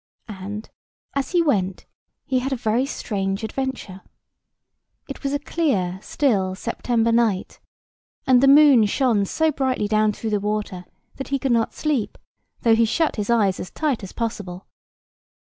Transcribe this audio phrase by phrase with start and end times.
[0.29, 0.67] And,
[1.13, 1.85] as he went,
[2.25, 4.01] he had a very strange adventure.
[5.07, 7.59] It was a clear still September night,
[8.25, 10.85] and the moon shone so brightly down through the water,
[11.17, 12.17] that he could not sleep,
[12.61, 14.65] though he shut his eyes as tight as possible.